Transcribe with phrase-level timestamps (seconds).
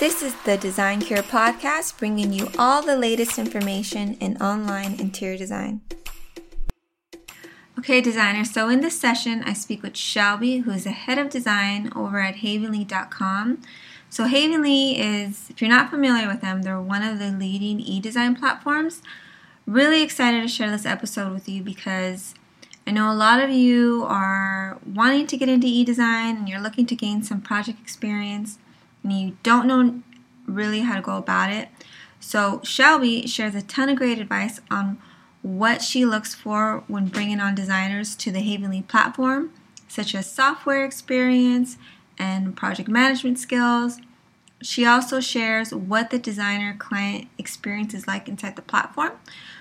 [0.00, 5.38] This is the Design Cure podcast, bringing you all the latest information in online interior
[5.38, 5.82] design.
[7.78, 11.30] Okay, designers, so in this session, I speak with Shelby, who is the head of
[11.30, 13.62] design over at Havenly.com.
[14.10, 18.00] So, Havenly is, if you're not familiar with them, they're one of the leading e
[18.00, 19.00] design platforms.
[19.64, 22.34] Really excited to share this episode with you because
[22.84, 26.60] I know a lot of you are wanting to get into e design and you're
[26.60, 28.58] looking to gain some project experience
[29.04, 30.02] and you don't know
[30.46, 31.68] really how to go about it.
[32.18, 34.98] So, Shelby shares a ton of great advice on
[35.42, 39.52] what she looks for when bringing on designers to the Havenly platform,
[39.88, 41.76] such as software experience
[42.18, 43.98] and project management skills.
[44.62, 49.12] She also shares what the designer client experience is like inside the platform.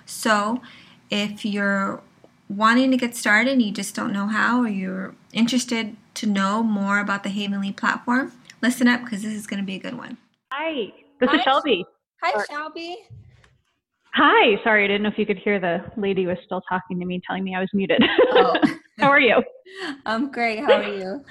[0.05, 0.61] So,
[1.09, 2.01] if you're
[2.47, 6.63] wanting to get started and you just don't know how, or you're interested to know
[6.63, 8.31] more about the Havenly platform,
[8.63, 10.17] listen up because this is going to be a good one.
[10.51, 11.35] Hi, this Hi.
[11.35, 11.85] is Shelby.
[12.23, 12.97] Hi, Shelby.
[14.15, 17.05] Hi, sorry, I didn't know if you could hear the lady was still talking to
[17.05, 18.01] me, telling me I was muted.
[18.31, 18.55] Oh.
[18.99, 19.43] How are you?
[20.05, 20.59] I'm great.
[20.59, 21.25] How are you?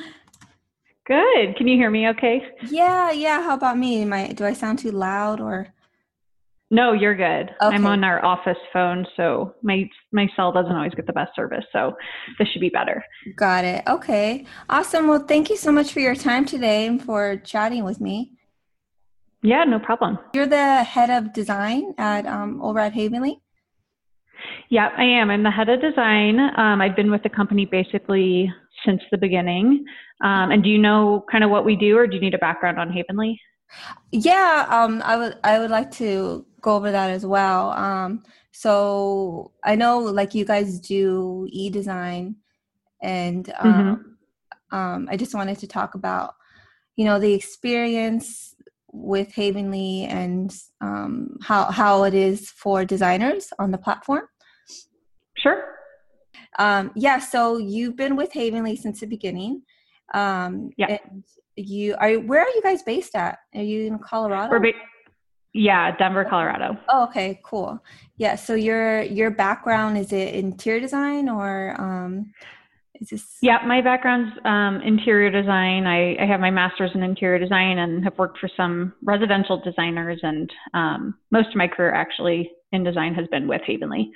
[1.07, 1.57] Good.
[1.57, 2.43] Can you hear me okay?
[2.69, 3.43] Yeah, yeah.
[3.43, 4.03] How about me?
[4.03, 5.69] Am I, do I sound too loud or?
[6.73, 7.55] No, you're good.
[7.61, 11.67] I'm on our office phone, so my my cell doesn't always get the best service,
[11.71, 11.93] so
[12.39, 13.05] this should be better.
[13.37, 13.83] Got it.
[13.87, 14.47] Okay.
[14.71, 15.07] Awesome.
[15.07, 18.33] Well, thank you so much for your time today and for chatting with me.
[19.43, 20.19] Yeah, no problem.
[20.33, 23.43] You're the head of design at um, over at Havenly.
[24.71, 25.31] Yeah, I am.
[25.31, 26.41] I'm the head of design.
[26.57, 28.51] Um, I've been with the company basically
[28.87, 29.85] since the beginning.
[30.25, 32.39] Um, and do you know kind of what we do, or do you need a
[32.39, 33.39] background on Havenly?
[34.11, 37.71] Yeah, um, I would I would like to go over that as well.
[37.71, 42.37] Um, so I know like you guys do e-design,
[43.03, 44.17] and um,
[44.71, 46.35] um, I just wanted to talk about
[46.97, 48.55] you know the experience
[48.93, 54.29] with Havenly and um, how how it is for designers on the platform.
[55.37, 55.65] Sure.
[56.59, 59.63] Um, yeah, so you've been with Havenly since the beginning.
[60.13, 60.99] Um, Yeah.
[60.99, 61.25] And
[61.57, 63.39] you are where are you guys based at?
[63.55, 64.51] Are you in Colorado?
[64.51, 64.79] We're ba-
[65.55, 66.79] yeah, Denver, Colorado.
[66.89, 67.83] Oh, okay, cool.
[68.17, 72.33] Yeah, so your your background is it interior design or um
[73.03, 75.87] is this Yeah, my background's um, interior design.
[75.87, 80.21] I, I have my master's in interior design and have worked for some residential designers,
[80.23, 84.11] and um, most of my career actually in design has been with Havenly.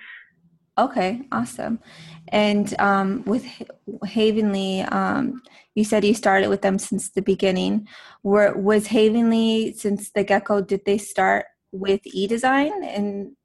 [0.79, 1.81] Okay, awesome.
[2.29, 5.43] And um with Ha- Havenly, um
[5.75, 7.87] you said you started with them since the beginning.
[8.23, 13.37] Were was Havenly since the get-go did they start with e-design and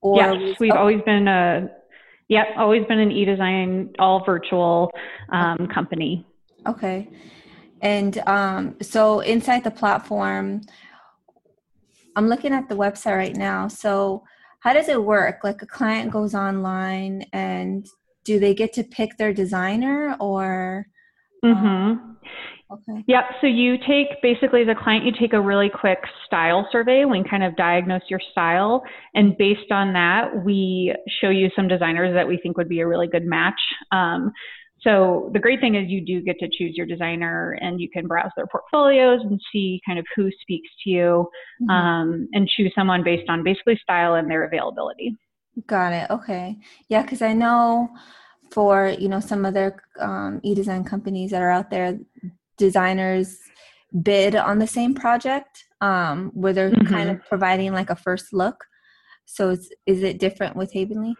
[0.00, 1.70] or yes, was- we've oh, always been a
[2.28, 4.92] yeah, always been an e-design, all virtual
[5.30, 6.24] um, company.
[6.64, 7.08] Okay.
[7.82, 10.60] And um, so inside the platform,
[12.14, 13.66] I'm looking at the website right now.
[13.66, 14.22] So
[14.60, 15.40] how does it work?
[15.42, 17.86] Like a client goes online and
[18.24, 20.86] do they get to pick their designer or
[21.42, 21.94] hmm
[22.70, 23.04] okay.
[23.06, 23.24] Yep.
[23.40, 27.04] So you take basically as a client, you take a really quick style survey.
[27.04, 28.82] We kind of diagnose your style,
[29.14, 32.86] and based on that, we show you some designers that we think would be a
[32.86, 33.60] really good match.
[33.90, 34.32] Um,
[34.82, 38.06] so the great thing is you do get to choose your designer, and you can
[38.06, 41.30] browse their portfolios and see kind of who speaks to you,
[41.60, 41.70] Mhm.
[41.70, 45.16] um, and choose someone based on basically style and their availability.
[45.66, 46.10] Got it.
[46.10, 46.56] Okay.
[46.88, 47.90] Yeah, because I know
[48.50, 51.98] for you know some other um, e-design companies that are out there,
[52.56, 53.38] designers
[54.02, 58.64] bid on the same project um, where they're kind of providing like a first look.
[59.24, 61.14] So is is it different with Havenly?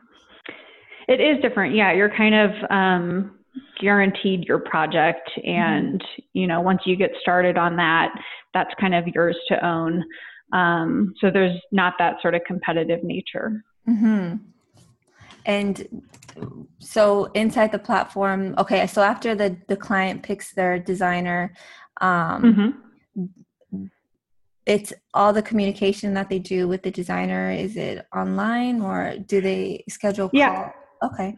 [1.09, 1.75] It is different.
[1.75, 3.40] Yeah, you're kind of um,
[3.81, 6.03] guaranteed your project, and
[6.33, 8.13] you know once you get started on that,
[8.55, 10.05] that's kind of yours to own.
[10.53, 13.65] Um, so there's not that sort of competitive nature.
[13.89, 14.37] Mm-hmm.
[15.47, 16.03] And
[16.81, 18.87] so inside the platform, okay.
[18.87, 21.55] So after the the client picks their designer,
[22.01, 22.91] um, hmm
[24.71, 27.51] it's all the communication that they do with the designer.
[27.51, 30.31] Is it online or do they schedule?
[30.33, 30.71] Yeah.
[31.01, 31.11] call?
[31.11, 31.37] Okay.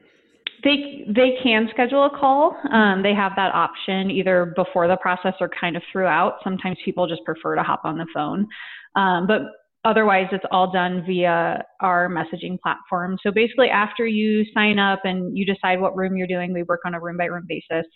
[0.64, 2.56] They they can schedule a call.
[2.72, 6.38] Um, they have that option either before the process or kind of throughout.
[6.44, 8.46] Sometimes people just prefer to hop on the phone,
[8.94, 9.42] um, but
[9.84, 13.18] otherwise it's all done via our messaging platform.
[13.22, 16.80] So basically, after you sign up and you decide what room you're doing, we work
[16.84, 17.86] on a room by room basis.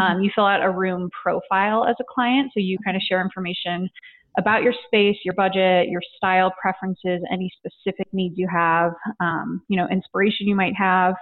[0.00, 3.20] Um, you fill out a room profile as a client, so you kind of share
[3.20, 3.88] information
[4.38, 9.76] about your space, your budget, your style preferences, any specific needs you have, um, you
[9.76, 11.14] know, inspiration you might have.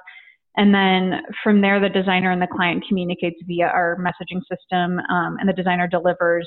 [0.59, 5.37] And then from there, the designer and the client communicates via our messaging system, um,
[5.39, 6.47] and the designer delivers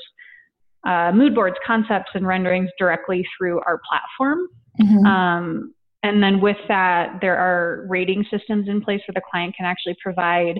[0.86, 4.46] uh, mood boards, concepts, and renderings directly through our platform.
[4.80, 5.06] Mm-hmm.
[5.06, 9.64] Um, and then with that, there are rating systems in place where the client can
[9.66, 10.58] actually provide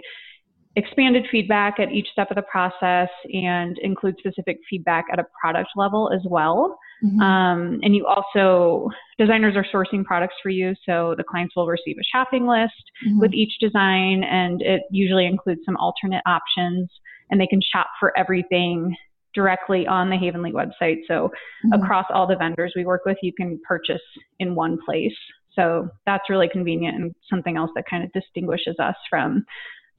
[0.76, 5.70] expanded feedback at each step of the process and include specific feedback at a product
[5.76, 6.78] level as well.
[7.04, 7.20] Mm-hmm.
[7.20, 8.88] Um, and you also,
[9.18, 12.72] designers are sourcing products for you, so the clients will receive a shopping list
[13.06, 13.20] mm-hmm.
[13.20, 16.88] with each design, and it usually includes some alternate options,
[17.30, 18.96] and they can shop for everything
[19.34, 20.98] directly on the Havenly website.
[21.08, 21.30] So
[21.66, 21.72] mm-hmm.
[21.72, 24.02] across all the vendors we work with, you can purchase
[24.38, 25.16] in one place.
[25.54, 29.44] So that's really convenient and something else that kind of distinguishes us from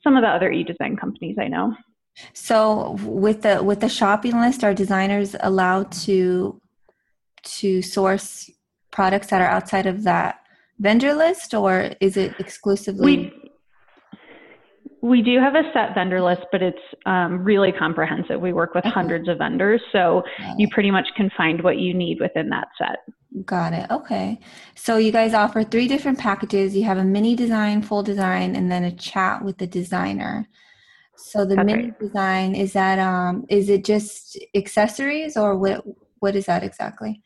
[0.03, 1.75] some of the other e-design companies I know.
[2.33, 6.61] So with the with the shopping list, are designers allowed to
[7.43, 8.49] to source
[8.91, 10.39] products that are outside of that
[10.79, 13.17] vendor list, or is it exclusively?
[13.17, 13.42] We,
[15.03, 18.39] we do have a set vendor list, but it's um, really comprehensive.
[18.39, 18.93] We work with okay.
[18.93, 20.23] hundreds of vendors, so
[20.57, 22.99] you pretty much can find what you need within that set.
[23.45, 23.91] Got it.
[23.91, 24.39] Okay.
[24.75, 26.73] So you guys offer three different packages.
[26.73, 30.47] You have a mini design, full design, and then a chat with the designer.
[31.17, 31.99] So the That's mini right.
[31.99, 35.83] design is that um is it just accessories or what
[36.19, 37.21] what is that exactly?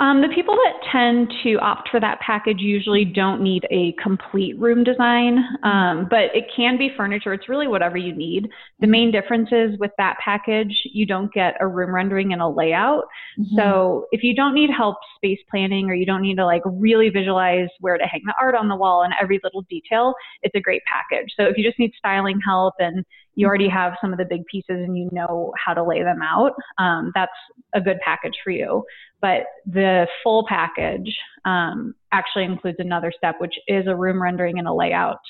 [0.00, 4.58] Um, the people that tend to opt for that package usually don't need a complete
[4.58, 7.34] room design, um, but it can be furniture.
[7.34, 8.48] It's really whatever you need.
[8.80, 12.48] The main difference is with that package, you don't get a room rendering and a
[12.48, 13.04] layout.
[13.38, 13.56] Mm-hmm.
[13.56, 17.10] So if you don't need help space planning or you don't need to like really
[17.10, 20.60] visualize where to hang the art on the wall and every little detail, it's a
[20.60, 21.28] great package.
[21.36, 23.04] So if you just need styling help and
[23.40, 26.20] you already have some of the big pieces and you know how to lay them
[26.22, 27.32] out, um, that's
[27.74, 28.84] a good package for you.
[29.22, 31.10] But the full package
[31.46, 35.20] um, actually includes another step, which is a room rendering and a layout.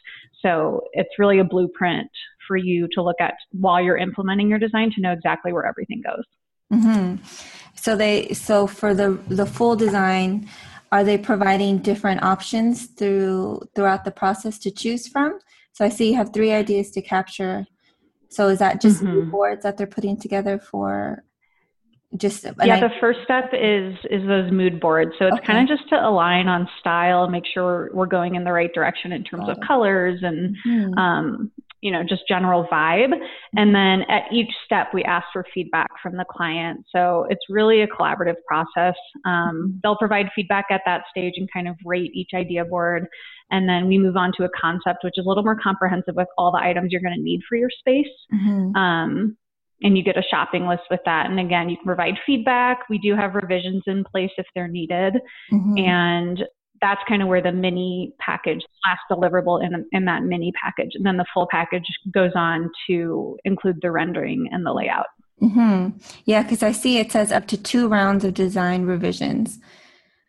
[0.43, 2.11] So it's really a blueprint
[2.49, 6.03] for you to look at while you're implementing your design to know exactly where everything
[6.05, 6.25] goes.
[6.73, 7.23] Mm-hmm.
[7.77, 10.49] So they so for the the full design,
[10.93, 15.39] are they providing different options through throughout the process to choose from?
[15.73, 17.67] So I see you have three ideas to capture
[18.31, 19.31] so is that just mm-hmm.
[19.31, 21.23] boards that they're putting together for
[22.17, 25.47] just yeah the first step is is those mood boards so it's okay.
[25.47, 29.12] kind of just to align on style make sure we're going in the right direction
[29.12, 30.99] in terms of colors and mm-hmm.
[30.99, 33.12] um, you know just general vibe
[33.56, 37.82] and then at each step we ask for feedback from the client so it's really
[37.82, 38.94] a collaborative process
[39.25, 39.71] um, mm-hmm.
[39.82, 43.06] they'll provide feedback at that stage and kind of rate each idea board
[43.50, 46.29] and then we move on to a concept, which is a little more comprehensive with
[46.38, 48.06] all the items you're going to need for your space.
[48.33, 48.76] Mm-hmm.
[48.76, 49.37] Um,
[49.83, 51.31] and you get a shopping list with that.
[51.31, 52.88] And again, you can provide feedback.
[52.88, 55.15] We do have revisions in place if they're needed.
[55.50, 55.79] Mm-hmm.
[55.79, 56.44] And
[56.81, 60.93] that's kind of where the mini package, last deliverable in, in that mini package.
[60.94, 65.06] And then the full package goes on to include the rendering and the layout.
[65.43, 65.99] Mm-hmm.
[66.25, 69.59] Yeah, because I see it says up to two rounds of design revisions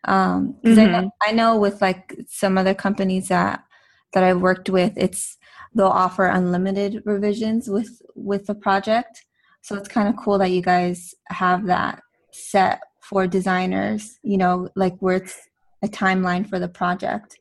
[0.04, 0.78] um mm-hmm.
[0.78, 3.64] I, know, I know with like some other companies that
[4.12, 5.38] that i've worked with it's
[5.74, 9.24] they'll offer unlimited revisions with with the project
[9.62, 12.02] so it's kind of cool that you guys have that
[12.32, 15.38] set for designers you know like where it's
[15.82, 17.38] a timeline for the project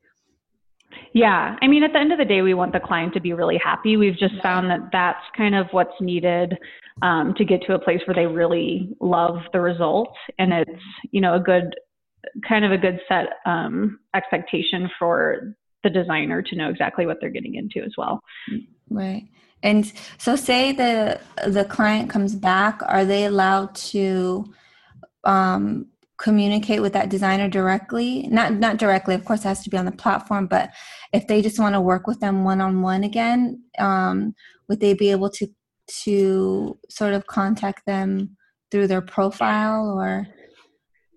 [1.13, 3.33] yeah i mean at the end of the day we want the client to be
[3.33, 6.57] really happy we've just found that that's kind of what's needed
[7.01, 10.81] um, to get to a place where they really love the result and it's
[11.11, 11.73] you know a good
[12.47, 17.29] kind of a good set um, expectation for the designer to know exactly what they're
[17.29, 18.21] getting into as well.
[18.89, 19.27] Right.
[19.63, 24.51] And so say the the client comes back, are they allowed to
[25.23, 25.87] um,
[26.21, 28.27] communicate with that designer directly?
[28.29, 30.69] Not not directly, of course it has to be on the platform, but
[31.11, 34.33] if they just want to work with them one on one again, um,
[34.69, 35.47] would they be able to
[36.03, 38.37] to sort of contact them
[38.69, 40.27] through their profile or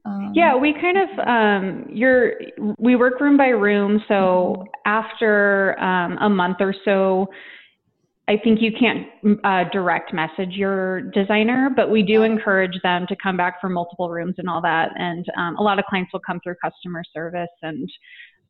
[0.06, 2.34] um, yeah, we kind of um, you're
[2.78, 4.02] we work room by room.
[4.06, 7.26] So after um, a month or so,
[8.26, 9.06] I think you can't
[9.44, 14.08] uh, direct message your designer, but we do encourage them to come back for multiple
[14.08, 14.92] rooms and all that.
[14.96, 17.90] And um, a lot of clients will come through customer service and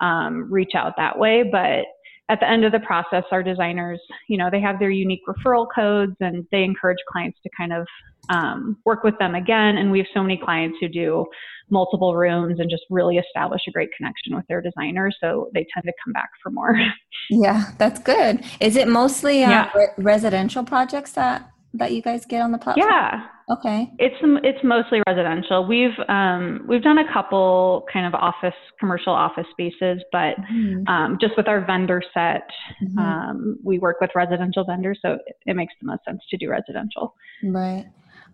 [0.01, 1.43] um, reach out that way.
[1.51, 1.87] But
[2.29, 5.67] at the end of the process, our designers, you know, they have their unique referral
[5.75, 7.87] codes and they encourage clients to kind of
[8.31, 9.77] um, work with them again.
[9.77, 11.27] And we have so many clients who do
[11.71, 15.11] multiple rooms and just really establish a great connection with their designer.
[15.21, 16.77] So they tend to come back for more.
[17.31, 18.45] Yeah, that's good.
[18.61, 19.71] Is it mostly uh, yeah.
[19.75, 22.87] re- residential projects that that you guys get on the platform?
[22.87, 23.27] Yeah.
[23.51, 23.93] Okay.
[23.99, 25.67] It's it's mostly residential.
[25.67, 30.89] We've um, we've done a couple kind of office commercial office spaces, but mm-hmm.
[30.89, 32.49] um, just with our vendor set,
[32.83, 32.99] mm-hmm.
[32.99, 36.49] um, we work with residential vendors, so it, it, makes the most sense to do
[36.49, 37.15] residential.
[37.43, 37.87] Right.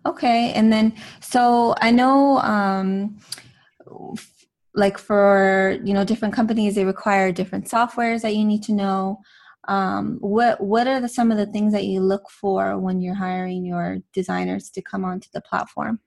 [0.05, 3.19] Okay, and then so I know, um,
[4.73, 9.19] like for you know different companies, they require different softwares that you need to know.
[9.67, 13.15] Um, what what are the, some of the things that you look for when you're
[13.15, 15.99] hiring your designers to come onto the platform?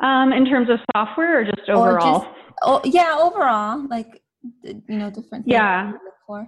[0.00, 2.18] Um, in terms of software or just overall?
[2.18, 2.26] Or just,
[2.62, 5.46] oh, yeah, overall, like you know, different.
[5.46, 5.92] yeah.
[6.26, 6.46] For,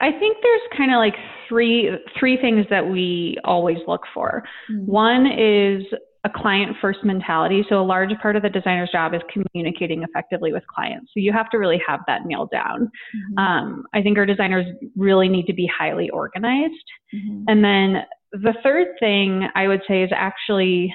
[0.00, 1.14] I think there's kind of like
[1.48, 4.42] three three things that we always look for.
[4.70, 4.86] Mm-hmm.
[4.86, 5.82] One is
[6.26, 7.64] a client first mentality.
[7.68, 11.12] So a large part of the designer's job is communicating effectively with clients.
[11.14, 12.90] So you have to really have that nailed down.
[13.14, 13.38] Mm-hmm.
[13.38, 14.66] Um, I think our designers
[14.96, 16.74] really need to be highly organized.
[17.14, 17.44] Mm-hmm.
[17.46, 18.02] And then
[18.32, 20.92] the third thing I would say is actually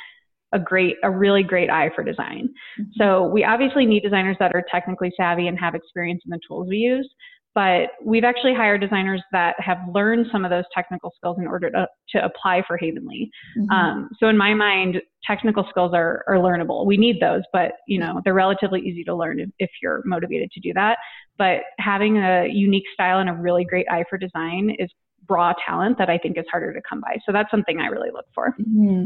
[0.53, 2.49] a great, a really great eye for design.
[2.77, 2.91] Mm-hmm.
[2.97, 6.67] So we obviously need designers that are technically savvy and have experience in the tools
[6.67, 7.09] we use.
[7.53, 11.69] But we've actually hired designers that have learned some of those technical skills in order
[11.69, 13.29] to, to apply for Havenly.
[13.57, 13.69] Mm-hmm.
[13.71, 16.85] Um, so in my mind, technical skills are, are learnable.
[16.85, 20.51] We need those, but you know they're relatively easy to learn if, if you're motivated
[20.51, 20.97] to do that.
[21.37, 24.89] But having a unique style and a really great eye for design is
[25.29, 27.17] raw talent that I think is harder to come by.
[27.25, 28.55] So that's something I really look for.
[28.59, 29.05] Mm-hmm.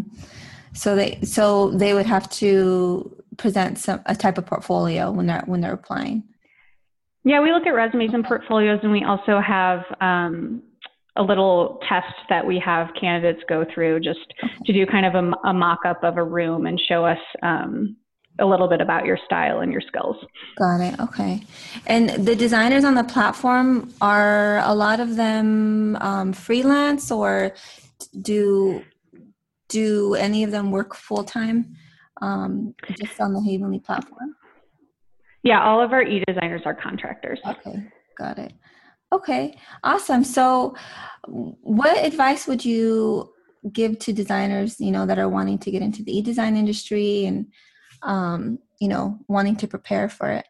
[0.73, 5.43] So they so they would have to present some a type of portfolio when they're
[5.45, 6.23] when they're applying.
[7.25, 10.61] Yeah, we look at resumes and portfolios, and we also have um,
[11.15, 14.19] a little test that we have candidates go through just
[14.65, 17.95] to do kind of a, a mock up of a room and show us um,
[18.39, 20.17] a little bit about your style and your skills.
[20.57, 20.99] Got it.
[20.99, 21.41] Okay.
[21.87, 27.55] And the designers on the platform are a lot of them um, freelance or
[28.21, 28.83] do
[29.67, 31.75] do any of them work full time
[32.21, 34.35] um, just on the Havenly platform?
[35.45, 37.39] Yeah, all of our e-designers are contractors.
[37.45, 37.75] Okay,
[38.17, 38.51] got it.
[39.13, 40.23] Okay, awesome.
[40.23, 40.75] So,
[41.27, 43.31] what advice would you
[43.71, 47.45] give to designers, you know, that are wanting to get into the e-design industry and,
[48.01, 50.47] um, you know, wanting to prepare for it?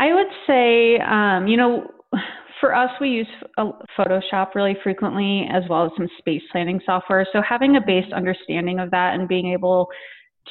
[0.00, 1.86] I would say, um, you know,
[2.58, 3.28] for us, we use
[3.96, 7.24] Photoshop really frequently, as well as some space planning software.
[7.32, 9.88] So having a base understanding of that and being able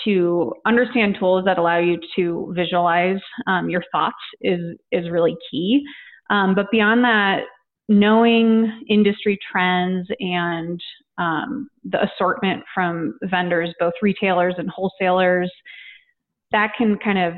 [0.06, 5.84] to understand tools that allow you to visualize um, your thoughts is is really key.
[6.30, 7.42] Um, but beyond that,
[7.88, 10.80] knowing industry trends and
[11.18, 15.52] um, the assortment from vendors, both retailers and wholesalers,
[16.52, 17.34] that can kind of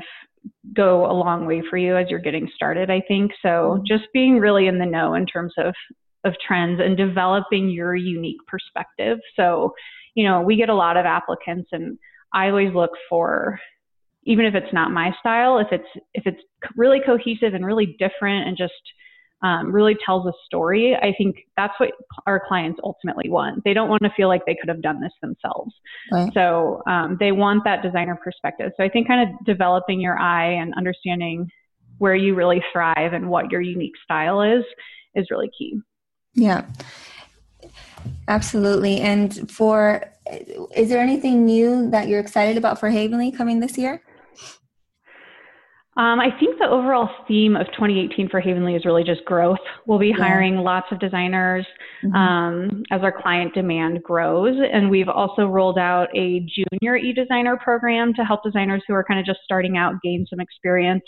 [0.74, 3.32] go a long way for you as you're getting started, I think.
[3.42, 5.74] So just being really in the know in terms of
[6.24, 9.18] of trends and developing your unique perspective.
[9.34, 9.74] So,
[10.14, 11.98] you know, we get a lot of applicants and
[12.32, 13.58] I always look for
[14.24, 16.42] even if it's not my style, if it's if it's
[16.76, 18.72] really cohesive and really different and just
[19.42, 21.90] um, really tells a story, I think that's what
[22.26, 23.64] our clients ultimately want.
[23.64, 25.74] They don't want to feel like they could have done this themselves.
[26.12, 26.32] Right.
[26.32, 28.70] So um, they want that designer perspective.
[28.76, 31.50] So I think kind of developing your eye and understanding
[31.98, 34.64] where you really thrive and what your unique style is
[35.16, 35.80] is really key.
[36.34, 36.64] Yeah.
[38.28, 39.00] Absolutely.
[39.00, 40.04] And for,
[40.74, 44.02] is there anything new that you're excited about for Havenly coming this year?
[45.94, 49.58] Um, I think the overall theme of 2018 for Havenly is really just growth.
[49.86, 50.24] We'll be yeah.
[50.24, 51.66] hiring lots of designers
[52.02, 52.16] mm-hmm.
[52.16, 54.56] um, as our client demand grows.
[54.72, 59.04] And we've also rolled out a junior e designer program to help designers who are
[59.04, 61.04] kind of just starting out gain some experience.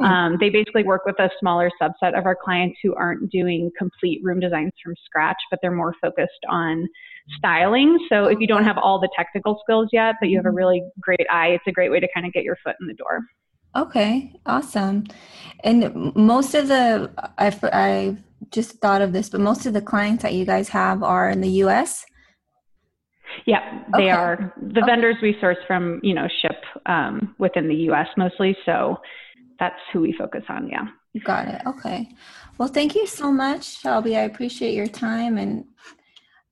[0.00, 0.12] Mm-hmm.
[0.12, 4.20] Um, they basically work with a smaller subset of our clients who aren't doing complete
[4.22, 6.88] room designs from scratch, but they're more focused on
[7.36, 7.98] styling.
[8.08, 10.56] So if you don't have all the technical skills yet, but you have a mm-hmm.
[10.56, 12.94] really great eye, it's a great way to kind of get your foot in the
[12.94, 13.22] door.
[13.76, 15.06] Okay, awesome.
[15.62, 18.16] And most of the, I, I
[18.50, 21.40] just thought of this, but most of the clients that you guys have are in
[21.40, 22.04] the US?
[23.46, 24.10] Yeah, they okay.
[24.10, 24.54] are.
[24.60, 24.86] The okay.
[24.86, 28.56] vendors we source from, you know, ship um, within the US mostly.
[28.66, 28.98] So
[29.58, 30.68] that's who we focus on.
[30.68, 30.88] Yeah.
[31.24, 31.62] Got it.
[31.66, 32.08] Okay.
[32.58, 34.16] Well, thank you so much, Shelby.
[34.16, 35.64] I appreciate your time and,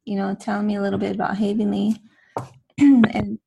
[0.04, 1.96] you know, telling me a little bit about Havenly
[2.78, 3.38] and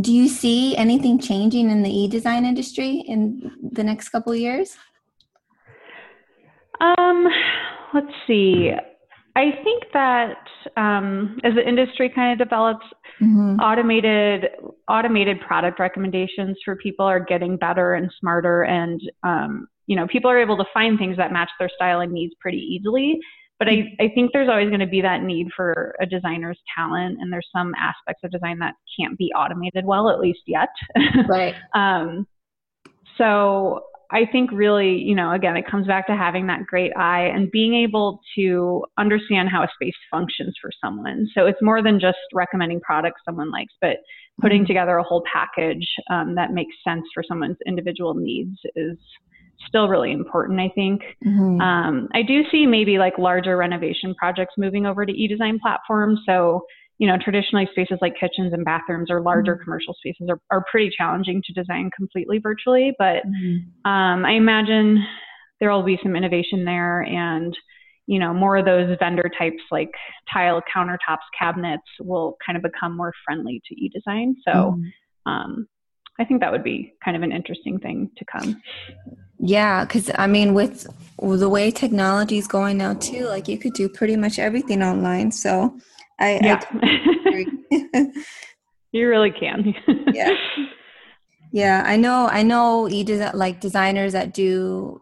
[0.00, 4.76] do you see anything changing in the e-design industry in the next couple years?
[6.80, 7.26] Um,
[7.94, 8.72] let's see.
[9.34, 10.36] I think that
[10.76, 12.84] um, as the industry kind of develops,
[13.20, 13.60] mm-hmm.
[13.60, 14.48] automated
[14.88, 20.30] automated product recommendations for people are getting better and smarter, and um, you know people
[20.30, 23.18] are able to find things that match their style and needs pretty easily.
[23.62, 23.94] But I.
[24.00, 27.48] I think there's always going to be that need for a designer's talent, and there's
[27.54, 30.70] some aspects of design that can't be automated well, at least yet.
[31.28, 31.54] Right.
[31.74, 32.26] um,
[33.16, 37.30] so I think really, you know, again, it comes back to having that great eye
[37.34, 41.28] and being able to understand how a space functions for someone.
[41.34, 43.98] So it's more than just recommending products someone likes, but
[44.40, 44.66] putting mm-hmm.
[44.66, 48.98] together a whole package um, that makes sense for someone's individual needs is
[49.66, 51.02] still really important, I think.
[51.24, 51.60] Mm-hmm.
[51.60, 56.20] Um, I do see maybe like larger renovation projects moving over to e-design platforms.
[56.26, 56.62] So
[57.02, 59.64] you know, traditionally spaces like kitchens and bathrooms or larger mm-hmm.
[59.64, 62.94] commercial spaces are, are pretty challenging to design completely virtually.
[62.96, 63.90] But mm-hmm.
[63.90, 65.04] um, I imagine
[65.58, 67.56] there will be some innovation there and,
[68.06, 69.90] you know, more of those vendor types like
[70.32, 74.36] tile countertops, cabinets will kind of become more friendly to e-design.
[74.46, 75.30] So mm-hmm.
[75.32, 75.66] um,
[76.20, 78.62] I think that would be kind of an interesting thing to come.
[79.44, 80.86] Yeah, because I mean, with
[81.18, 85.32] the way technology is going now too, like you could do pretty much everything online.
[85.32, 85.76] So
[86.20, 86.60] I, yeah.
[86.70, 87.46] I
[88.92, 89.74] you really can.
[90.12, 90.30] yeah.
[91.50, 92.28] Yeah, I know.
[92.30, 92.86] I know.
[92.86, 95.00] You do that, like designers that do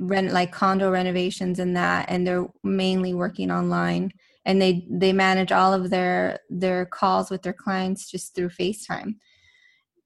[0.00, 4.10] rent like condo renovations and that, and they're mainly working online,
[4.46, 9.16] and they they manage all of their their calls with their clients just through FaceTime,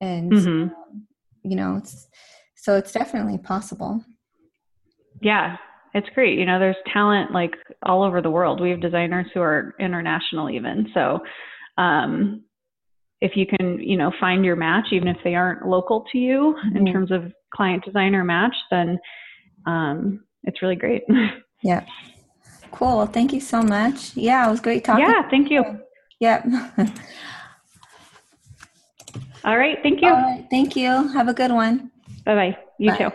[0.00, 0.74] and mm-hmm.
[1.48, 2.08] you know, it's,
[2.60, 4.04] so it's definitely possible.
[5.22, 5.56] Yeah,
[5.94, 6.38] it's great.
[6.38, 8.60] You know, there's talent like all over the world.
[8.60, 10.88] We have designers who are international even.
[10.92, 11.20] So,
[11.78, 12.44] um,
[13.22, 16.56] if you can, you know, find your match, even if they aren't local to you
[16.66, 16.76] mm-hmm.
[16.76, 18.98] in terms of client designer match, then
[19.66, 21.02] um, it's really great.
[21.62, 21.84] yeah.
[22.72, 22.98] Cool.
[22.98, 24.16] Well, thank you so much.
[24.16, 25.04] Yeah, it was great talking.
[25.04, 25.64] Yeah, thank you.
[26.20, 26.46] Yep.
[29.44, 29.78] All right.
[29.82, 30.08] Thank you.
[30.08, 30.46] All right.
[30.50, 31.08] Thank you.
[31.08, 31.89] Have a good one.
[32.24, 32.58] Bye bye.
[32.78, 32.96] You Bye.
[32.96, 33.10] too.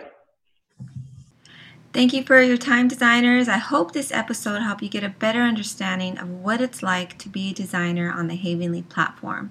[1.92, 3.48] Thank you for your time, designers.
[3.48, 7.30] I hope this episode helped you get a better understanding of what it's like to
[7.30, 9.50] be a designer on the Havenly platform.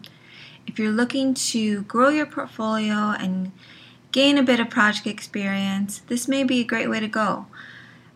[0.68, 3.52] If you're looking to grow your portfolio and
[4.12, 7.48] gain a bit of project experience, this may be a great way to go.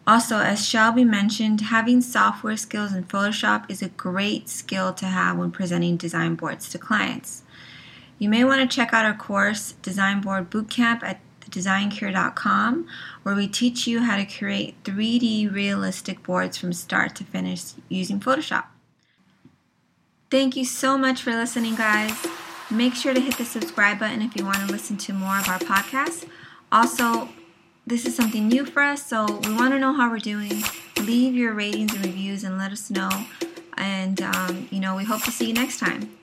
[0.06, 5.38] Also, as Shelby mentioned, having software skills in Photoshop is a great skill to have
[5.38, 7.44] when presenting design boards to clients.
[8.18, 12.88] You may want to check out our course, Design Board Bootcamp, at designcure.com,
[13.24, 18.20] where we teach you how to create 3D realistic boards from start to finish using
[18.20, 18.66] Photoshop.
[20.30, 22.26] Thank you so much for listening, guys.
[22.70, 25.48] Make sure to hit the subscribe button if you want to listen to more of
[25.48, 26.28] our podcasts.
[26.72, 27.30] Also,
[27.88, 30.62] this is something new for us, so we want to know how we're doing.
[31.02, 33.10] Leave your ratings and reviews and let us know.
[33.76, 36.19] And, um, you know, we hope to see you next time.